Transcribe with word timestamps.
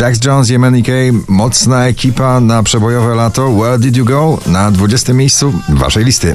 Jax 0.00 0.18
Jones 0.24 0.50
i 0.50 0.58
MNK, 0.58 0.88
mocna 1.28 1.86
ekipa 1.86 2.40
na 2.40 2.62
przebojowe 2.62 3.14
lato. 3.14 3.50
Where 3.50 3.78
Did 3.78 3.96
You 3.96 4.04
Go? 4.04 4.38
Na 4.46 4.70
20 4.70 5.12
miejscu 5.12 5.52
waszej 5.68 6.04
listy. 6.04 6.34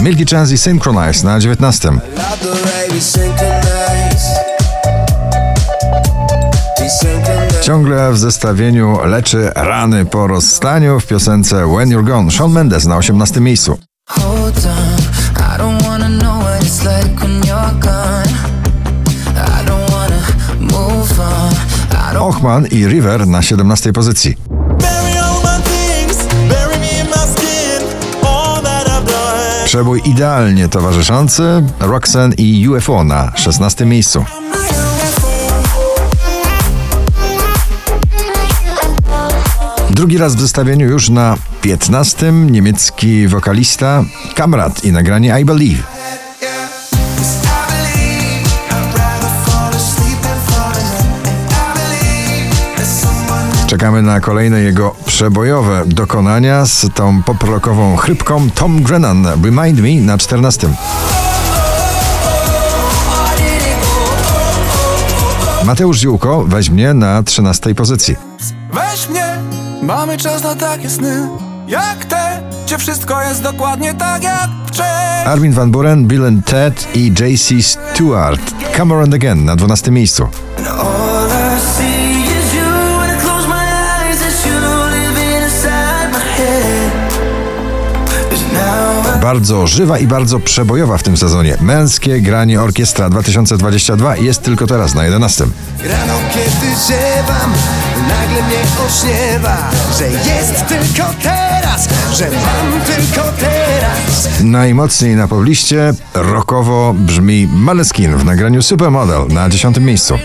Milky 0.00 0.24
Chance 0.26 0.54
i 0.54 0.58
Synchronize 0.58 1.26
na 1.26 1.40
19. 1.40 1.90
Love 1.90 2.00
the 2.40 2.46
way 2.46 2.88
we 2.90 3.00
synchronize. 3.00 4.28
We 6.78 6.90
synchronize. 6.90 7.62
Ciągle 7.62 8.12
w 8.12 8.18
zestawieniu 8.18 8.98
leczy 9.04 9.50
rany 9.54 10.04
po 10.04 10.26
rozstaniu 10.26 11.00
w 11.00 11.06
piosence 11.06 11.56
When 11.56 11.88
You're 11.88 12.04
Gone. 12.04 12.30
Shawn 12.30 12.52
Mendes 12.52 12.86
na 12.86 12.96
18 12.96 13.40
miejscu. 13.40 13.78
I 15.38 15.58
don't 15.58 15.82
wanna 15.82 16.08
know 16.08 16.38
what 16.38 16.62
it's 16.62 16.84
like 16.84 17.20
when 17.22 17.42
you're 17.42 17.74
gone. 17.80 18.28
I 19.36 19.64
don't 19.66 19.90
wanna 19.90 20.20
move 20.60 21.20
on. 21.20 21.52
I 21.90 22.12
don't 22.14 22.22
Ochman 22.22 22.66
i 22.70 22.86
River 22.86 23.26
na 23.26 23.42
17 23.42 23.92
pozycji. 23.92 24.36
Przebój 29.64 30.02
idealnie 30.04 30.68
towarzyszący 30.68 31.42
Roxanne 31.80 32.34
i 32.38 32.68
UFO 32.68 33.04
na 33.04 33.32
16 33.36 33.86
miejscu. 33.86 34.24
Drugi 39.98 40.18
raz 40.18 40.36
w 40.36 40.40
zestawieniu 40.40 40.86
już 40.86 41.10
na 41.10 41.36
15 41.62 42.32
niemiecki 42.32 43.28
wokalista 43.28 44.04
Kamrat 44.34 44.84
i 44.84 44.92
nagranie 44.92 45.40
I 45.40 45.44
Believe. 45.44 45.82
Czekamy 53.66 54.02
na 54.02 54.20
kolejne 54.20 54.60
jego 54.60 54.94
przebojowe 55.06 55.82
dokonania 55.86 56.66
z 56.66 56.86
tą 56.94 57.22
poprokową 57.22 57.96
chrypką 57.96 58.50
Tom 58.50 58.82
Grennan 58.82 59.26
Remind 59.44 59.80
Me 59.80 59.94
na 60.06 60.18
14. 60.18 60.68
Mateusz 65.68 65.98
Ziółko 65.98 66.44
weźmie 66.44 66.94
na 66.94 67.22
13 67.22 67.74
pozycji. 67.74 68.16
Weź 68.72 69.08
mnie, 69.08 69.26
mamy 69.82 70.18
czas 70.18 70.42
na 70.42 70.54
takie 70.54 70.90
sny 70.90 71.28
Jak 71.68 72.04
te, 72.04 72.42
gdzie 72.66 72.78
wszystko 72.78 73.22
jest 73.22 73.42
dokładnie 73.42 73.94
tak 73.94 74.22
jak 74.22 74.50
wcześniej 74.66 75.26
Armin 75.26 75.52
van 75.52 75.70
Buren, 75.70 76.06
Bill 76.06 76.26
and 76.26 76.46
Ted 76.46 76.96
i 76.96 77.12
JC 77.12 77.66
Stewart. 77.66 78.40
Come 78.76 78.94
Around 78.94 79.14
Again 79.14 79.44
na 79.44 79.56
12 79.56 79.90
miejscu. 79.90 80.28
All 80.68 81.07
Bardzo 89.28 89.66
żywa 89.66 89.98
i 89.98 90.06
bardzo 90.06 90.40
przebojowa 90.40 90.98
w 90.98 91.02
tym 91.02 91.16
sezonie. 91.16 91.56
Męskie 91.60 92.20
granie 92.20 92.62
orkiestra 92.62 93.10
2022 93.10 94.16
jest 94.16 94.42
tylko 94.42 94.66
teraz 94.66 94.94
na 94.94 95.04
11. 95.04 95.44
Rano 95.84 96.14
kiedy 96.34 96.66
ziewam, 96.86 97.52
nagle 98.08 98.42
mnie 98.42 98.62
ośniewa 98.86 99.56
Że 99.98 100.08
jest 100.10 100.66
tylko 100.68 101.10
teraz, 101.22 101.88
że 102.14 102.24
mam 102.30 102.80
tylko 102.80 103.28
teraz 103.40 104.40
Najmocniej 104.40 105.16
na 105.16 105.28
pobliście 105.28 105.92
rockowo 106.14 106.94
brzmi 106.98 107.48
Maleskin 107.52 108.16
w 108.16 108.24
nagraniu 108.24 108.62
Supermodel 108.62 109.26
na 109.28 109.48
10 109.48 109.78
miejscu. 109.78 110.18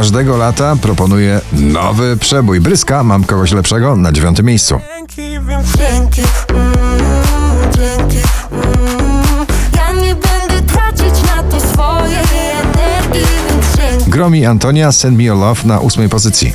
Każdego 0.00 0.36
lata 0.36 0.76
proponuję 0.76 1.40
nowy 1.52 2.16
przebój. 2.16 2.60
Bryska, 2.60 3.04
mam 3.04 3.24
kogoś 3.24 3.52
lepszego 3.52 3.96
na 3.96 4.12
9 4.12 4.42
miejscu. 4.42 4.80
Dzięki, 4.96 5.22
wiem, 5.22 5.62
dzięki. 5.78 6.22
Mm, 6.48 6.72
dzięki. 7.76 8.18
Mm. 8.52 9.46
Ja 9.76 9.92
nie 9.92 10.14
będę 10.14 10.72
tracić 10.72 11.22
na 11.22 11.42
to 11.42 11.60
swojej 11.60 12.16
energii, 12.52 13.36
więc 13.48 13.76
dzięki. 13.76 14.10
Gromi 14.10 14.46
Antonia 14.46 14.92
Send 14.92 15.18
Me 15.18 15.24
Your 15.24 15.38
Love 15.38 15.60
na 15.64 15.80
8 15.80 16.08
pozycji. 16.08 16.52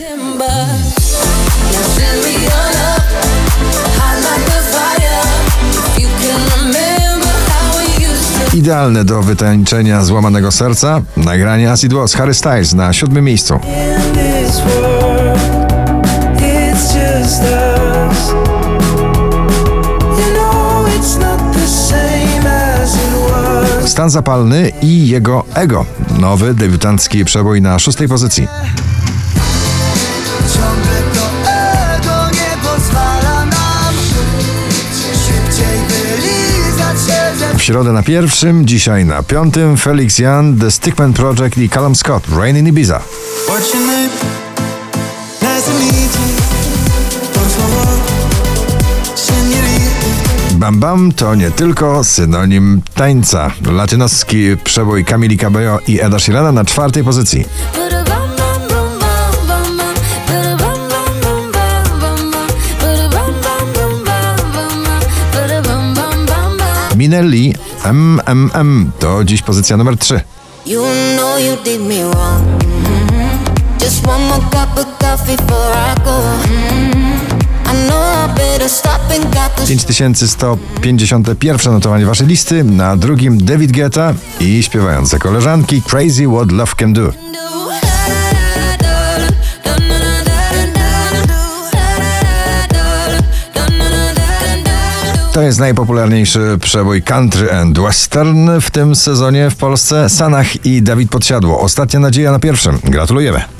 Idealne 8.66 9.06
do 9.06 9.22
wytańczenia 9.22 10.03
złamanego 10.03 10.52
serca 10.52 11.02
nagranie 11.18 11.72
Acid 11.72 11.94
Was 11.94 12.14
Harry 12.14 12.34
Styles 12.34 12.74
na 12.74 12.94
7 12.94 13.26
miejscu. 13.26 13.59
Stan 23.86 24.09
zapalny 24.09 24.72
i 24.81 25.08
jego 25.08 25.44
ego. 25.54 25.86
Nowy 26.20 26.54
debiutancki 26.54 27.25
przebój 27.25 27.62
na 27.62 27.80
6 27.80 27.98
pozycji. 28.09 28.48
Środę 37.66 37.92
na 37.92 38.03
pierwszym, 38.03 38.68
dzisiaj 38.68 39.06
na 39.06 39.24
piątym 39.24 39.78
Felix 39.78 40.20
Jan, 40.20 40.58
The 40.59 40.72
Stickman 40.72 41.14
Project 41.14 41.58
i 41.58 41.70
Callum 41.70 41.96
Scott, 41.96 42.24
Rain 42.38 42.58
in 42.58 42.68
Ibiza. 42.68 43.02
Bam 50.52 50.80
Bam 50.80 51.12
to 51.12 51.36
nie 51.36 51.52
tylko 51.52 52.04
synonim 52.04 52.81
tańca. 52.94 53.52
Latynoski 53.72 54.58
przebój 54.64 55.06
Camili 55.06 55.38
Cabello 55.38 55.80
i 55.88 56.02
Eda 56.02 56.20
Sheerana 56.20 56.52
na 56.52 56.66
czwartej 56.66 57.04
pozycji. 57.04 57.46
Minelli 66.95 67.53
MMM 67.94 68.91
to 69.00 69.23
dziś 69.23 69.41
pozycja 69.41 69.78
numer 69.78 69.97
3. 69.97 70.22
You 70.66 70.83
know 71.17 71.39
you 71.39 71.63
did 71.63 71.81
me 71.81 72.03
wrong. 72.03 72.63
Mhm. 72.63 73.29
Just 73.81 74.07
one 74.07 74.25
more 74.28 74.41
cup 74.41 74.79
of 74.79 74.85
coffee 75.00 75.38
before 75.38 75.73
I 75.73 76.03
go. 76.06 76.11
Mhm. 76.11 77.06
I 77.66 77.88
know 77.88 78.25
I 78.25 78.28
better 78.38 78.69
stop 78.69 79.01
and 79.16 79.23
got 79.23 79.56
the 79.56 79.66
5151 80.81 81.73
notowanie 81.73 82.06
waszej 82.06 82.28
listy, 82.28 82.63
na 82.63 82.97
drugim 82.97 83.38
David 83.38 83.72
Guetta 83.72 84.13
i 84.39 84.63
śpiewające 84.63 85.19
koleżanki 85.19 85.81
Crazy 85.81 86.27
What 86.27 86.51
Love 86.51 86.72
Can 86.77 86.94
Do. 86.94 87.25
To 95.35 95.41
jest 95.41 95.59
najpopularniejszy 95.59 96.57
przebój 96.62 97.01
country 97.01 97.54
and 97.54 97.80
western 97.80 98.60
w 98.62 98.71
tym 98.71 98.95
sezonie 98.95 99.50
w 99.50 99.56
Polsce. 99.56 100.10
Sanach 100.10 100.65
i 100.65 100.81
Dawid 100.81 101.10
Podsiadło. 101.10 101.60
Ostatnia 101.60 102.00
nadzieja 102.00 102.31
na 102.31 102.39
pierwszym. 102.39 102.80
Gratulujemy. 102.83 103.55